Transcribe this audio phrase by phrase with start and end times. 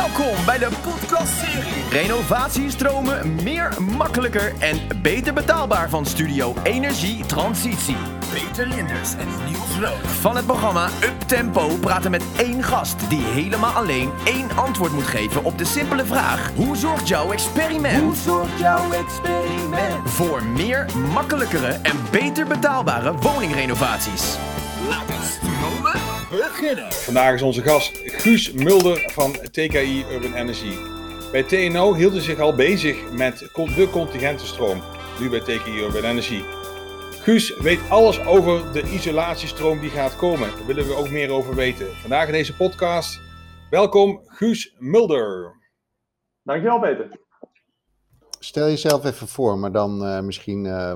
[0.00, 7.96] Welkom bij de podcastserie Renovatiestromen meer makkelijker en beter betaalbaar van Studio Energie Transitie.
[8.32, 10.06] Peter Linders en Niels Rood.
[10.20, 15.06] Van het programma Up Tempo praten met één gast die helemaal alleen één antwoord moet
[15.06, 18.02] geven op de simpele vraag: Hoe zorgt jouw experiment?
[18.02, 20.10] Hoe zorgt jouw experiment?
[20.10, 24.36] Voor meer makkelijkere en beter betaalbare woningrenovaties.
[25.06, 25.79] We stromen
[26.30, 26.92] beginnen.
[26.92, 30.74] Vandaag is onze gast Guus Mulder van TKI Urban Energy.
[31.32, 34.82] Bij TNO hield hij zich al bezig met de contingentenstroom,
[35.20, 36.42] nu bij TKI Urban Energy.
[37.10, 40.48] Guus weet alles over de isolatiestroom die gaat komen.
[40.48, 41.86] Daar willen we ook meer over weten.
[41.86, 43.20] Vandaag in deze podcast.
[43.70, 45.54] Welkom Guus Mulder.
[46.42, 47.18] Dankjewel Peter.
[48.38, 50.94] Stel jezelf even voor, maar dan uh, misschien uh,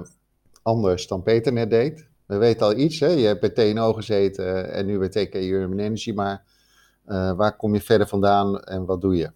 [0.63, 2.13] anders dan Peter net deed.
[2.35, 3.07] We weten al iets, hè?
[3.07, 6.43] je hebt bij TNO gezeten en nu bij TKI Urban Energy, maar
[7.07, 9.31] uh, waar kom je verder vandaan en wat doe je?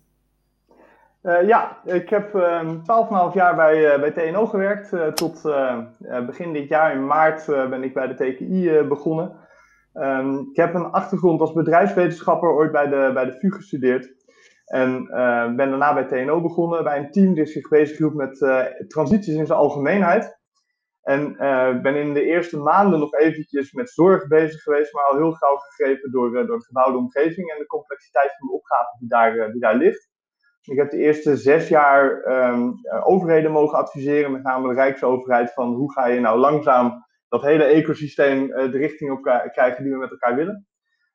[1.22, 2.70] Uh, ja, ik heb uh,
[3.30, 5.16] 12,5 jaar bij, uh, bij TNO gewerkt.
[5.16, 5.42] tot
[6.26, 9.32] begin dit jaar, in maart, ben ik bij de TKI begonnen.
[9.94, 14.16] Um, ik heb een achtergrond als bedrijfswetenschapper ooit bij de, bij de VU gestudeerd.
[14.64, 15.04] En
[15.56, 18.38] ben daarna bij TNO begonnen, bij een team dat zich bezighield met
[18.88, 20.37] transities in zijn algemeenheid.
[21.02, 21.36] En
[21.82, 25.56] ben in de eerste maanden nog eventjes met zorg bezig geweest, maar al heel gauw
[25.56, 29.60] gegrepen door, door de gebouwde omgeving en de complexiteit van de opgave die daar, die
[29.60, 30.08] daar ligt.
[30.62, 32.74] Ik heb de eerste zes jaar um,
[33.04, 37.64] overheden mogen adviseren, met name de Rijksoverheid, van hoe ga je nou langzaam dat hele
[37.64, 40.66] ecosysteem de richting op krijgen die we met elkaar willen.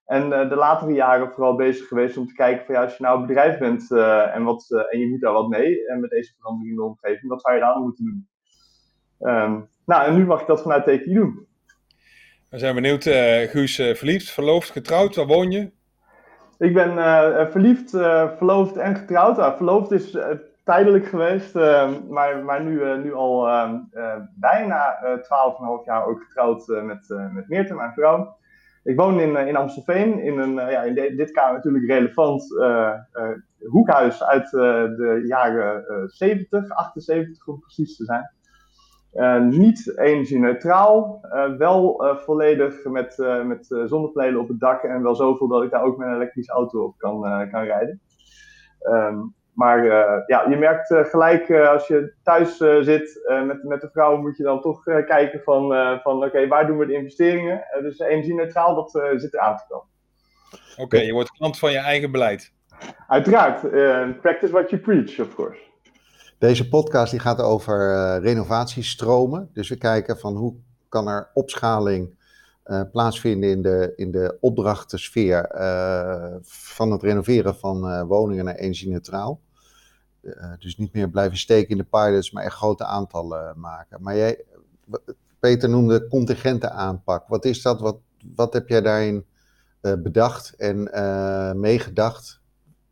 [0.06, 3.20] En de latere jaren vooral bezig geweest om te kijken van ja, als je nou
[3.20, 3.92] een bedrijf bent
[4.32, 7.32] en, wat, en je moet daar wat mee en met deze verandering in de omgeving,
[7.32, 8.28] wat zou je dan moeten doen?
[9.32, 11.48] Um, nou, en nu mag ik dat vanuit TKI doen.
[12.50, 13.04] We zijn benieuwd,
[13.50, 15.72] Guus, verliefd, verloofd, getrouwd, waar woon je?
[16.64, 19.38] Ik ben uh, verliefd, uh, verloofd en getrouwd.
[19.38, 20.26] Nou, verloofd is uh,
[20.64, 21.54] tijdelijk geweest,
[22.10, 23.48] maar, maar nu, nu al
[24.36, 28.38] bijna 12,5 jaar ook getrouwd met, met Meerte, mijn vrouw.
[28.84, 32.44] Ik woon in, in Amstelveen, in een, ja, in de, dit kamer natuurlijk relevant
[33.70, 38.32] hoekhuis uit de jaren 70, 78 om precies te zijn.
[39.14, 45.16] Uh, niet energie-neutraal, uh, wel uh, volledig met, met zonnepanelen op het dak en wel
[45.16, 47.22] zoveel dat ik daar ook met een elektrische auto op kan,
[47.52, 48.02] kan rijden.
[48.82, 49.86] Um, maar
[50.28, 54.62] ja, je merkt gelijk als je thuis zit met, met de vrouw, moet je dan
[54.62, 55.68] toch kijken van,
[56.02, 57.64] van oké, okay, waar doen we de investeringen?
[57.82, 58.92] dus energie-neutraal, dat
[59.22, 59.88] zit eraan te komen.
[60.74, 62.54] Oké, okay, je wordt klant van je eigen beleid.
[63.08, 63.62] Uiteraard.
[64.22, 65.73] practice what you preach, of course.
[66.44, 69.50] Deze podcast die gaat over uh, renovatiestromen.
[69.54, 70.56] Dus we kijken van hoe
[70.90, 72.16] kan er opschaling
[72.66, 79.42] uh, plaatsvinden in de, in de opdrachtensfeer uh, van het renoveren van woningen naar energie-neutraal.
[80.60, 84.02] dus niet meer blijven steken in de pilots, maar echt grote aantallen maken.
[84.02, 84.44] Maar jij,
[85.40, 87.28] Peter noemde contingente aanpak.
[87.28, 87.80] Wat is dat?
[87.80, 87.98] Wat,
[88.36, 89.26] wat heb jij daarin
[89.82, 90.90] bedacht en
[91.60, 92.42] meegedacht?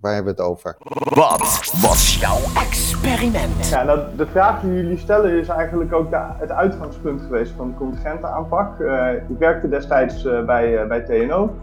[0.01, 0.75] Waar hebben we het over?
[1.16, 3.69] Wat was jouw experiment?
[3.69, 7.67] Ja, nou, de vraag die jullie stellen is eigenlijk ook de, het uitgangspunt geweest van
[7.67, 8.79] de contingentenaanpak.
[8.79, 11.56] Uh, ik werkte destijds uh, bij, uh, bij TNO.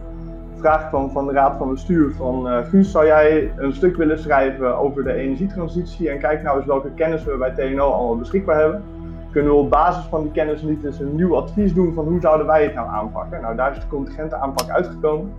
[0.57, 4.77] Vraag van, van de Raad van Bestuur van Guus, zou jij een stuk willen schrijven
[4.77, 6.09] over de energietransitie?
[6.09, 8.83] En kijk nou eens welke kennis we bij TNO allemaal beschikbaar hebben.
[9.31, 12.21] Kunnen we op basis van die kennis niet eens een nieuw advies doen van hoe
[12.21, 13.41] zouden wij het nou aanpakken?
[13.41, 15.33] Nou, daar is de contingentenaanpak uitgekomen.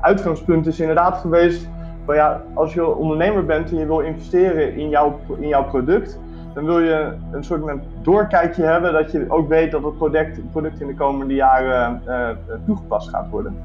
[0.00, 1.68] Uitgangspunt is inderdaad geweest
[2.04, 6.18] maar ja, als je ondernemer bent en je wil investeren in jouw, in jouw product,
[6.54, 10.50] dan wil je een soort van doorkijkje hebben dat je ook weet dat het product,
[10.50, 12.28] product in de komende jaren uh,
[12.66, 13.56] toegepast gaat worden.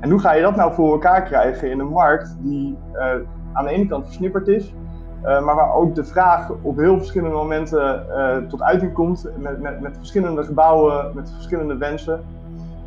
[0.00, 3.04] En hoe ga je dat nou voor elkaar krijgen in een markt die uh,
[3.52, 4.74] aan de ene kant versnipperd is,
[5.22, 8.06] uh, maar waar ook de vraag op heel verschillende momenten
[8.48, 12.20] tot uiting komt met, met, met verschillende gebouwen, met verschillende wensen.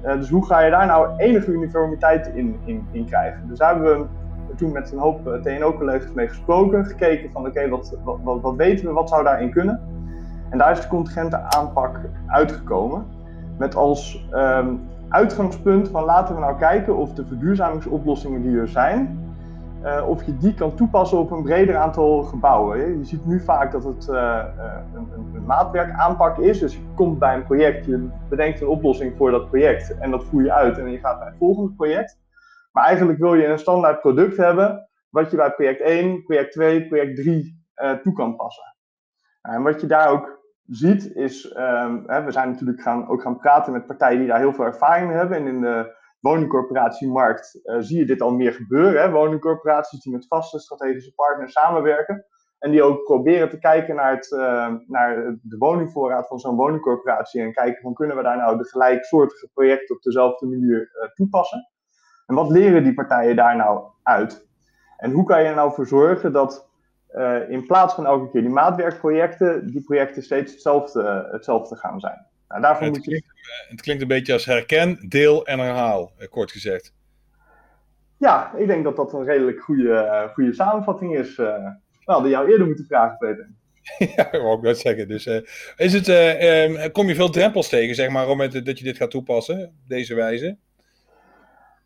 [0.02, 3.42] dus hoe ga je daar nou enige uniformiteit in, in, in krijgen?
[3.48, 4.06] Dus daar hebben we
[4.60, 8.86] toen met een hoop eh, TNO-collega's mee gesproken, gekeken van oké, wat, wat, wat, weten
[8.86, 9.82] we, wat zou daarin kunnen?
[10.50, 13.06] En daar is de contingente aanpak uitgekomen.
[13.58, 19.30] Met als um, uitgangspunt van laten we nou kijken of de verduurzamingsoplossingen die er zijn,
[19.84, 22.98] uh, of je die kan toepassen op een breder aantal gebouwen.
[22.98, 24.44] Je ziet nu vaak dat het uh,
[24.94, 26.60] een, een, maatwerk aanpak is.
[26.60, 30.24] Dus je komt bij een project, je bedenkt een oplossing voor dat project en dat
[30.24, 32.18] voer je uit en je gaat naar het volgende project.
[32.72, 36.88] Maar eigenlijk wil je een standaard product hebben, wat je bij project 1, project 2,
[36.88, 38.76] project 3 uh, toe kan passen.
[39.42, 41.44] En wat je daar ook ziet is,
[42.06, 45.12] hè, we zijn natuurlijk gaan, ook gaan praten met partijen die daar heel veel ervaring
[45.12, 45.38] hebben.
[45.38, 49.02] En in de woningcorporatiemarkt zie je dit al meer gebeuren.
[49.02, 49.12] Hè?
[49.12, 52.26] Woningcorporaties die met vaste strategische partners samenwerken.
[52.60, 54.30] En die ook proberen te kijken naar, het,
[54.88, 57.42] naar de woningvoorraad van zo'n woningcorporatie.
[57.42, 61.70] En kijken van kunnen we daar nou de gelijksoortige projecten op dezelfde manier toepassen.
[62.30, 64.48] En wat leren die partijen daar nou uit?
[64.98, 66.68] En hoe kan je er nou voor zorgen dat
[67.16, 72.26] uh, in plaats van elke keer die maatwerkprojecten, die projecten steeds hetzelfde, hetzelfde gaan zijn?
[72.48, 73.10] Nou, daarvoor het, moet je...
[73.10, 76.94] klinkt, eh, het klinkt een beetje als herken, deel en herhaal, eh, kort gezegd.
[78.18, 81.30] Ja, ik denk dat dat een redelijk goede, goede samenvatting is.
[81.38, 81.66] Uh,
[82.06, 83.50] we hadden jou eerder moeten vragen, Peter.
[84.16, 85.08] ja, dat wou ik net zeggen.
[85.08, 85.40] Dus, uh,
[85.76, 88.84] is het, uh, um, kom je veel drempels tegen, zeg maar, om het, dat je
[88.84, 90.58] dit gaat toepassen, op deze wijze?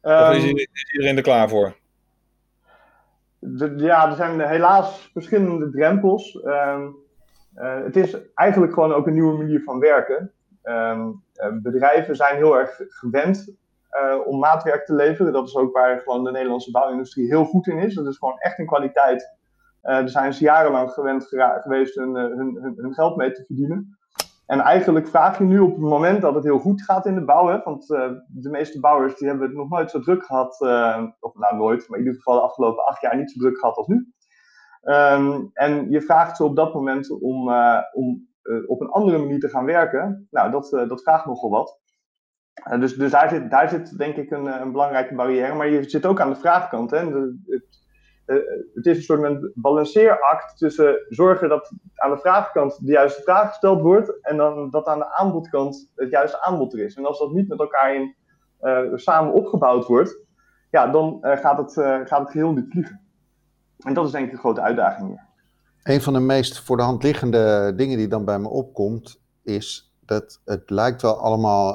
[0.04, 1.76] Of is, ehm, is iedereen er klaar voor?
[3.78, 6.42] ja, er zijn helaas verschillende drempels.
[6.42, 6.88] Ehm,
[7.54, 10.32] eh, het is eigenlijk gewoon ook een nieuwe manier van werken.
[10.62, 13.62] Ehm, eh, bedrijven zijn heel erg gewend
[13.92, 15.34] uh, om maatwerk te leveren.
[15.34, 17.96] Dat is ook waar gewoon de Nederlandse bouwindustrie heel goed in is.
[17.96, 19.32] Dat is gewoon echt een kwaliteit.
[19.82, 21.28] daar zijn ze jarenlang gewend
[21.62, 23.98] geweest hun, hun, hun, geld mee te verdienen.
[24.46, 27.26] En eigenlijk vraag je nu op het moment dat het heel goed gaat in de
[27.26, 30.62] bouw, hè, want uh, de meeste bouwers die hebben het nog nooit zo druk gehad,
[30.62, 33.60] uh, of nou nooit, maar in ieder geval de afgelopen acht jaar niet zo druk
[33.60, 34.14] gehad als nu.
[34.84, 38.28] Um, en je vraagt ze op dat moment om, uh, om
[38.68, 40.28] op een andere manier te gaan werken.
[40.32, 41.80] Nou, dat, dat vraagt nogal wat.
[42.80, 45.56] dus dus daar, zit, daar zit denk ik een, een belangrijke barrière.
[45.56, 46.92] Maar je zit ook aan de vraagkant.
[46.92, 47.06] Hè.
[48.26, 53.82] Het is een soort balanceeract tussen zorgen dat aan de vraagkant de juiste vraag gesteld
[53.82, 56.96] wordt en dan dat aan de aanbodkant het juiste aanbod er is.
[56.96, 58.16] En als dat niet met elkaar in,
[58.62, 60.18] uh, samen opgebouwd wordt,
[60.72, 61.74] ja, dan uh, gaat, het,
[62.08, 63.02] gaat het geheel niet vliegen.
[63.78, 65.26] En dat is denk ik een grote uitdaging hier.
[65.84, 69.94] Een van de meest voor de hand liggende dingen die dan bij me opkomt, is
[70.06, 71.74] dat het lijkt wel allemaal.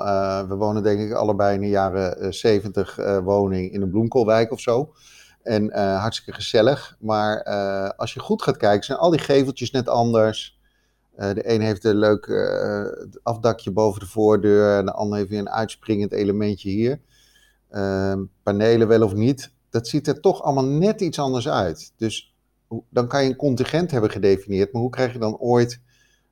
[0.48, 4.92] we wonen denk ik allebei in de jaren 70 woning in een bloemkoolwijk of zo.
[5.42, 6.96] En uh, hartstikke gezellig.
[7.00, 10.58] Maar uh, als je goed gaat kijken, zijn al die geveltjes net anders.
[11.18, 12.30] Uh, de een heeft een leuk
[13.22, 14.78] afdakje boven de voordeur.
[14.78, 17.00] En de ander heeft weer een uitspringend elementje hier.
[17.70, 19.52] Ehm, panelen wel of niet.
[19.70, 21.92] Dat ziet er toch allemaal net iets anders uit.
[21.96, 22.36] Dus
[22.88, 24.72] dan kan je een contingent hebben gedefinieerd.
[24.72, 25.80] Maar hoe krijg je dan ooit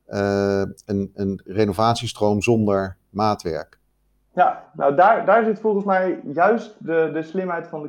[0.06, 3.78] een, een renovatiestroom zonder maatwerk?
[4.36, 7.88] Ja, nou daar, daar zit volgens mij juist de, de slimheid van de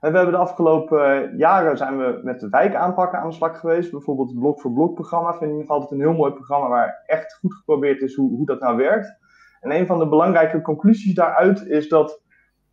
[0.00, 3.90] We hebben de afgelopen jaren zijn we met de wijkaanpakken aan de slag geweest.
[3.90, 7.02] Bijvoorbeeld het Blok voor Blok programma vind ik nog altijd een heel mooi programma waar
[7.06, 9.18] echt goed geprobeerd is hoe, hoe dat nou werkt.
[9.60, 12.22] En een van de belangrijke conclusies daaruit is dat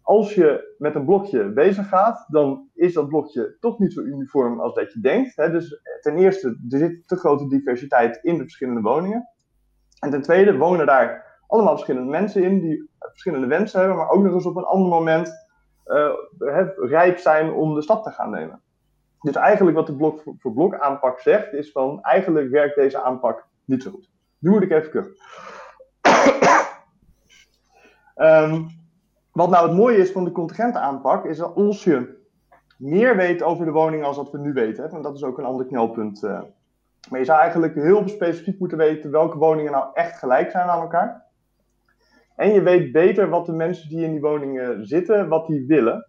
[0.02, 4.60] als je met een blokje bezig gaat, dan is dat blokje toch niet zo uniform
[4.60, 5.36] als dat je denkt.
[5.36, 9.30] Dus ten eerste, er zit te grote diversiteit in de verschillende woningen.
[10.00, 14.24] En ten tweede wonen daar allemaal verschillende mensen in die verschillende wensen hebben, maar ook
[14.24, 15.47] nog eens op een ander moment
[16.78, 18.62] rijp zijn om de stap te gaan nemen.
[19.22, 23.46] Dus eigenlijk wat de blok voor blok aanpak zegt, is van eigenlijk werkt deze aanpak
[23.66, 24.10] niet zo goed.
[24.40, 25.16] Nu ik even kuchen.
[28.16, 28.68] um,
[29.32, 32.16] wat nou het mooie is van de contingentenaanpak, is dat als je
[32.78, 35.46] meer weet over de woning als wat we nu weten, want dat is ook een
[35.46, 36.24] ander knelpunt.
[36.24, 36.42] Uh,
[37.10, 40.82] maar je zou eigenlijk heel specifiek moeten weten welke woningen nou echt gelijk zijn aan
[40.82, 41.26] elkaar.
[42.38, 46.08] En je weet beter wat de mensen die in die woningen zitten, wat die willen.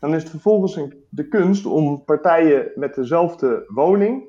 [0.00, 4.24] Dan is het vervolgens de kunst om partijen met dezelfde woning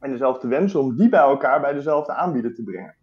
[0.00, 2.96] en dezelfde wensen, om die bij elkaar bij dezelfde aanbieder te brengen.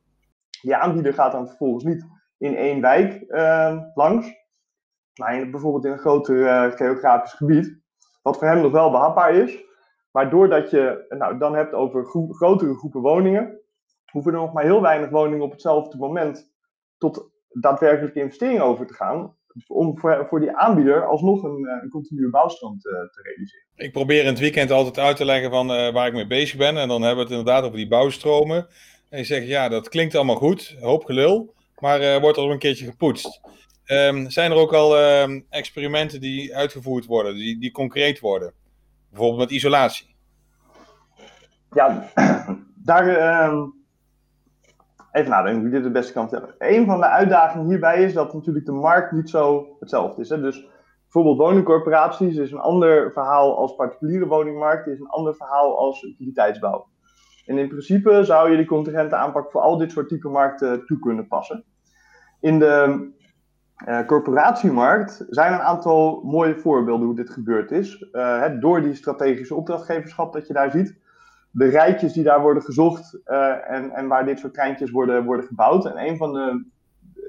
[0.62, 2.06] Die aanbieder gaat dan vervolgens niet
[2.38, 4.34] in één wijk uh, langs,
[5.20, 7.80] maar in, bijvoorbeeld in een groter uh, geografisch gebied,
[8.22, 9.64] wat voor hem nog wel behapbaar is.
[10.12, 13.60] Maar doordat je nou, dan hebt over grotere groepen woningen,
[14.12, 16.51] hoeven er nog maar heel weinig woningen op hetzelfde moment
[17.02, 19.36] tot daadwerkelijke investeringen over te gaan.
[19.68, 23.66] Om voor, voor die aanbieder alsnog een, eh, een continue bouwstroom te, te, realiseren.
[23.76, 26.58] Ik probeer in het weekend altijd uit te leggen van uh, waar ik mee bezig
[26.58, 26.78] ben.
[26.78, 28.68] En dan hebben we het inderdaad over die bouwstromen.
[29.10, 31.54] En je zegt, ja, dat klinkt allemaal goed, hoop gelul.
[31.80, 33.42] Maar uh, wordt er ook een keertje gepoetst.
[33.86, 38.54] Um, zijn er ook al uh, experimenten die uitgevoerd worden, die, die concreet worden?
[39.10, 40.16] Bijvoorbeeld met isolatie.
[41.72, 42.10] Ja,
[42.92, 43.68] daar ehm,
[45.12, 46.56] even nadenken hoe dit het beste kan vertellen.
[46.58, 50.30] Een van de uitdagingen hierbij is dat natuurlijk de markt niet zo hetzelfde is.
[50.30, 50.42] Hè?
[50.42, 50.68] Dus
[51.04, 56.88] bijvoorbeeld woningcorporaties is een ander verhaal als particuliere woningmarkt, is een ander verhaal als utiliteitsbouw.
[57.46, 61.00] En in principe zou je die contingente aanpak voor al dit soort type markten toe
[61.00, 61.64] kunnen passen.
[62.40, 63.10] In de
[63.88, 68.10] uh, corporatiemarkt zijn een aantal mooie voorbeelden hoe dit gebeurd is.
[68.12, 71.01] Uh, door die strategische opdrachtgeverschap dat je daar ziet,
[71.52, 75.46] de rijtjes die daar worden gezocht uh, en, en waar dit soort treintjes worden, worden
[75.46, 75.86] gebouwd.
[75.86, 76.66] En een van de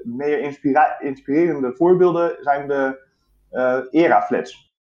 [0.03, 0.39] meer
[0.99, 3.01] inspirerende voorbeelden zijn de
[3.91, 4.73] ERA-flats.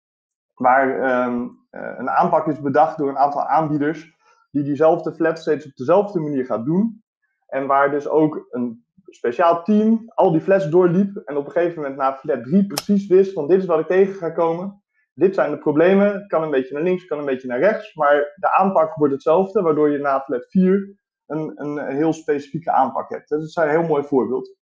[0.53, 4.15] Waar ehm, een aanpak is bedacht door een aantal aanbieders
[4.51, 7.03] die diezelfde flat steeds op dezelfde manier gaat doen.
[7.47, 11.81] En waar dus ook een speciaal team al die flats doorliep en op een gegeven
[11.81, 14.81] moment na flat 3 precies wist van dit is wat ik tegen ga komen.
[15.13, 16.27] Dit zijn de problemen.
[16.27, 17.95] Kan een beetje naar links, kan een beetje naar rechts.
[17.95, 23.09] Maar de aanpak wordt hetzelfde, waardoor je na flat 4 een, een heel specifieke aanpak
[23.09, 23.29] hebt.
[23.29, 24.55] Dat is een heel mooi voorbeeld.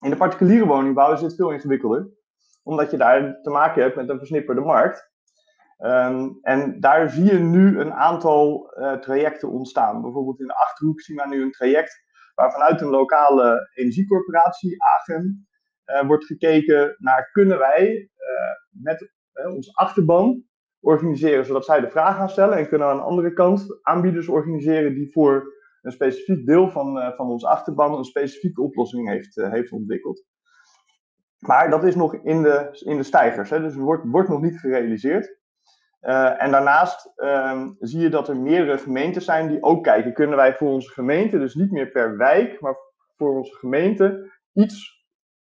[0.00, 2.08] In de particuliere woningbouw is dit veel ingewikkelder.
[2.62, 5.10] Omdat je daar te maken hebt met een versnipperde markt.
[5.76, 10.02] Ehm, en daar zie je nu een aantal uh, trajecten ontstaan.
[10.02, 15.46] Bijvoorbeeld in de Achterhoek zien we nu een traject waar vanuit een lokale energiecorporatie, AGEM,
[15.86, 20.44] uh, wordt gekeken naar kunnen wij uh, met onze achterban
[20.80, 24.94] organiseren zodat zij de vraag gaan stellen en kunnen aan de andere kant aanbieders organiseren
[24.94, 30.24] die voor een specifiek deel van, van onze achterban een specifieke oplossing heeft, heeft ontwikkeld.
[31.38, 34.40] Maar dat is nog in de, in de stijgers, hè, dus het wordt, wordt nog
[34.40, 35.38] niet gerealiseerd.
[36.00, 40.12] Uh, en daarnaast um, zie je dat er meerdere gemeentes zijn die ook kijken.
[40.12, 42.76] Kunnen wij voor onze gemeente, dus niet meer per wijk, maar
[43.16, 45.04] voor onze gemeente, iets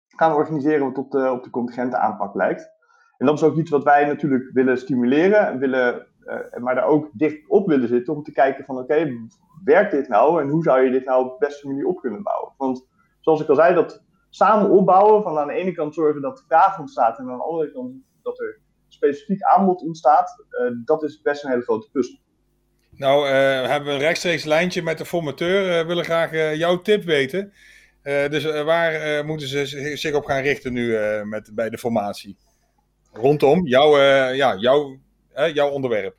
[0.06, 2.77] gaan organiseren wat op de, op de contingente aanpak lijkt.
[3.18, 7.10] En dat is ook iets wat wij natuurlijk willen stimuleren, willen, uh, maar daar ook
[7.12, 9.12] dicht op willen zitten om te kijken van oké,
[9.64, 12.22] werkt dit nou en hoe zou je dit nou op de beste manier op kunnen
[12.22, 12.52] bouwen?
[12.56, 12.86] Want
[13.20, 16.78] zoals ik al zei, dat samen opbouwen, van aan de ene kant zorgen dat vraag
[16.78, 21.44] ontstaat en aan de andere kant dat er specifiek aanbod ontstaat, uh, dat is best
[21.44, 22.18] een hele grote puzzel.
[22.90, 23.32] Nou, uh,
[23.66, 25.80] hebben we een rechtstreeks lijntje met de formateur.
[25.80, 27.52] Uh, willen graag jouw tip weten.
[28.02, 32.36] dus waar moeten ze zich op gaan richten nu met, bij de formatie?
[33.12, 33.98] Rondom jouw,
[34.32, 34.96] ja, jouw,
[35.52, 36.14] jouw onderwerp.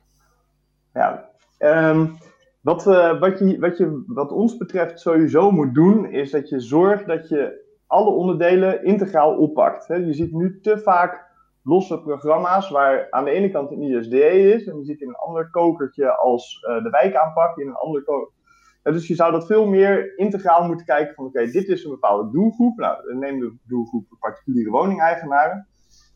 [0.92, 2.16] Ja, um,
[2.60, 2.84] wat,
[3.18, 7.28] wat, je, wat, je, wat ons betreft sowieso moet doen, is dat je zorgt dat
[7.28, 9.86] je alle onderdelen integraal oppakt.
[9.86, 11.28] Je ziet nu te vaak
[11.62, 15.14] losse programma's waar aan de ene kant een ISDE is en die zit in een
[15.14, 18.40] ander kokertje als uh, de wijkaanpak in een ander kokertje.
[18.82, 22.30] dus je zou dat veel meer integraal moeten kijken van oké, dit is een bepaalde
[22.30, 22.78] doelgroep.
[22.78, 25.68] Nou, neem de doelgroep particuliere woningeigenaren.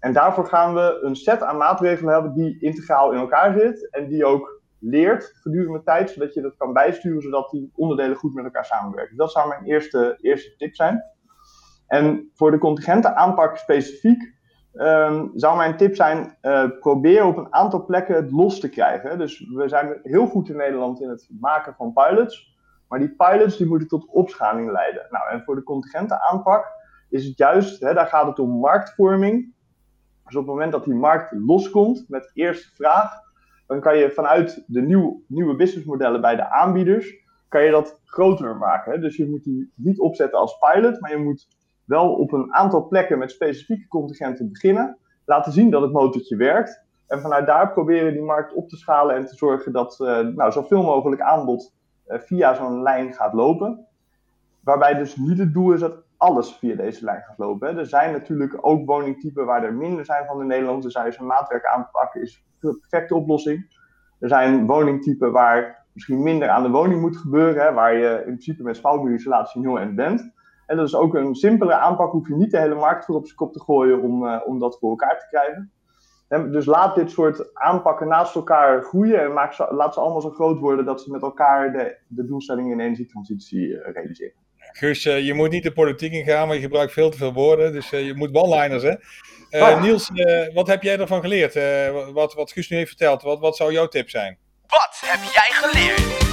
[0.05, 4.09] En daarvoor gaan we een set aan maatregelen hebben die integraal in elkaar zit en
[4.09, 8.35] die ook leert gedurende de tijd, zodat je dat kan bijsturen, zodat die onderdelen goed
[8.35, 9.17] met elkaar samenwerken.
[9.17, 11.03] Dat zou mijn eerste, eerste tip zijn.
[11.87, 14.35] En voor de contingente aanpak specifiek
[14.73, 19.19] um, zou mijn tip zijn, uh, probeer op een aantal plekken het los te krijgen.
[19.19, 22.57] Dus we zijn heel goed in Nederland in het maken van pilots.
[22.89, 25.07] Maar die pilots die moeten tot opschaling leiden.
[25.11, 26.67] Nou, en voor de contingente aanpak
[27.09, 29.54] is het juist, hè, daar gaat het om marktvorming.
[30.25, 33.13] Dus op het moment dat die markt loskomt met eerste vraag,
[33.67, 37.15] dan kan je vanuit de nieuw, nieuwe businessmodellen bij de aanbieders,
[37.49, 39.01] kan je dat groter maken.
[39.01, 41.49] Dus je moet die niet opzetten als pilot, maar je moet
[41.85, 44.99] wel op een aantal plekken met specifieke contingenten beginnen.
[45.25, 46.83] Laten zien dat het motortje werkt.
[47.07, 50.53] En vanuit daar proberen die markt op te schalen en te zorgen dat uh, nou,
[50.53, 51.75] zoveel mogelijk aanbod
[52.07, 53.87] uh, via zo'n lijn gaat lopen.
[54.61, 57.79] Waarbij dus niet het doel is dat alles via deze lijn gaat lopen.
[57.79, 60.83] Er zijn natuurlijk ook woningtypen waar er minder zijn van in Nederland.
[60.83, 63.83] Dus zo'n maatwerk aanpakken, is de perfecte oplossing.
[64.21, 67.63] Er zijn woningtypen waar misschien minder aan de woning moet gebeuren.
[67.63, 70.33] Hè, waar je in principe met spouwmuurisolatie nul en bent.
[70.67, 73.25] En dat is ook een simpele aanpak, hoef je niet de hele markt voor op
[73.25, 75.73] zijn kop te gooien om, uh, om dat voor elkaar te krijgen.
[76.29, 80.21] En dus laat dit soort aanpakken naast elkaar groeien en maak ze, laat ze allemaal
[80.21, 84.35] zo groot worden dat ze met elkaar de, de doelstellingen in de energietransitie uh, realiseren.
[84.77, 87.73] Guus, uh, je moet niet de politiek ingaan, want je gebruikt veel te veel woorden,
[87.73, 88.95] dus je moet one-liners hè.
[89.51, 89.83] Oh.
[89.83, 90.11] Niels,
[90.55, 91.55] wat heb jij ervan geleerd?
[92.13, 94.39] wat, wat Guus nu heeft verteld, wat, wat zou jouw tip zijn?
[94.67, 96.33] Wat heb jij geleerd?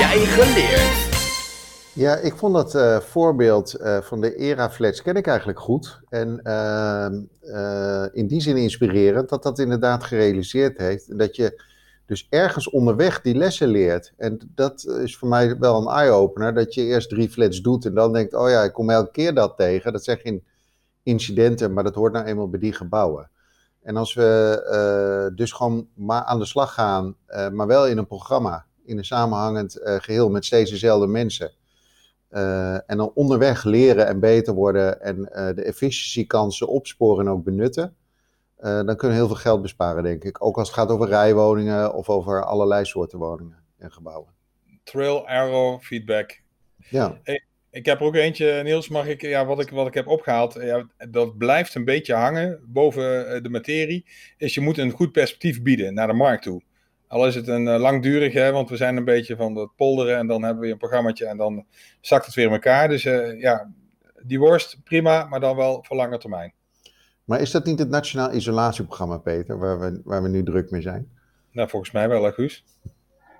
[0.00, 1.09] jij geleerd?
[1.94, 6.00] Ja, ik vond dat uh, voorbeeld uh, van de ERA-flats ken ik eigenlijk goed.
[6.08, 11.08] En uh, in die zin inspirerend dat dat inderdaad gerealiseerd heeft.
[11.08, 11.62] En dat je
[12.06, 14.12] dus ergens onderweg die lessen leert.
[14.16, 16.54] En dat is voor mij wel een eye-opener.
[16.54, 19.34] Dat je eerst drie flats doet en dan denkt, oh ja, ik kom elke keer
[19.34, 19.92] dat tegen.
[19.92, 20.44] Dat zijn geen
[21.02, 23.30] incidenten, maar dat hoort nou eenmaal bij die gebouwen.
[23.82, 27.16] En als we dus gewoon maar aan de slag gaan,
[27.52, 31.52] maar wel in een programma in een samenhangend geheel met steeds dezelfde mensen.
[32.30, 37.44] Uh, en dan onderweg leren en beter worden en uh, de efficiëntiekansen opsporen en ook
[37.44, 37.94] benutten.
[38.56, 40.44] dan kunnen we heel veel geld besparen, denk ik.
[40.44, 44.32] Ook als het gaat over rijwoningen of over allerlei soorten woningen en gebouwen.
[44.84, 46.40] Trail, arrow, feedback.
[46.88, 47.18] Ja.
[47.22, 50.06] Hey, Ik heb er ook eentje, Niels, mag ik, ja, wat, ik, wat ik heb
[50.06, 54.04] opgehaald, ja, dat blijft een beetje hangen boven de materie,
[54.36, 56.62] is je moet een goed perspectief bieden naar de markt toe.
[57.10, 60.16] Al is het een uh, langdurig, hè, want we zijn een beetje van het polderen
[60.16, 61.66] en dan hebben we een programmaatje en dan
[62.00, 62.88] zakt het weer in elkaar.
[62.88, 63.70] Dus uh, ja,
[64.22, 66.52] die worst, prima, maar dan wel voor lange termijn.
[67.24, 70.82] Maar is dat niet het Nationaal Isolatieprogramma, Peter, waar we, waar we nu druk mee
[70.82, 71.10] zijn?
[71.52, 72.64] Nou, volgens mij wel, Guus.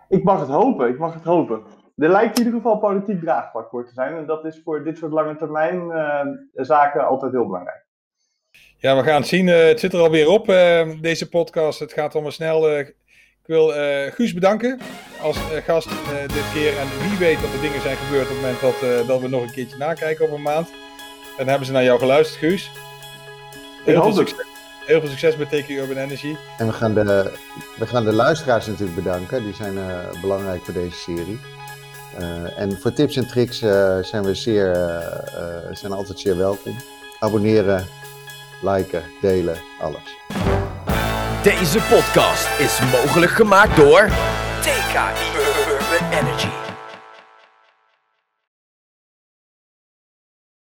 [0.08, 1.62] Ik mag het hopen, ik mag het hopen.
[1.96, 4.16] Er lijkt in ieder geval politiek draagvlak voor te zijn.
[4.16, 6.20] En dat is voor dit soort lange termijn uh,
[6.52, 7.84] zaken altijd heel belangrijk.
[8.76, 9.46] Ja, we gaan het zien.
[9.46, 11.78] Uh, het zit er alweer op, uh, deze podcast.
[11.78, 12.84] Het gaat allemaal snel.
[13.40, 13.73] Ik wil
[14.11, 14.80] Guus bedanken
[15.20, 15.88] als gast
[16.26, 16.78] dit keer.
[16.78, 19.42] En wie weet wat er dingen zijn gebeurd op het moment dat, dat we nog
[19.42, 20.68] een keertje nakijken over een maand.
[21.37, 22.70] Dan hebben ze naar jou geluisterd, Guus.
[23.85, 24.47] Heel veel, succes,
[24.87, 26.37] heel veel succes met TQ Urban Energy.
[26.59, 27.32] En we gaan, de,
[27.78, 29.42] we gaan de luisteraars natuurlijk bedanken.
[29.42, 31.40] Die zijn uh, belangrijk voor deze serie.
[32.18, 34.75] Uh, en voor tips en tricks uh, zijn we zeer,
[35.73, 36.76] zijn altijd zeer welkom.
[37.18, 37.87] Abonneren,
[38.62, 40.16] liken, delen, alles.
[41.42, 44.09] Deze podcast is mogelijk gemaakt door
[44.61, 46.69] TKI Urban Energy.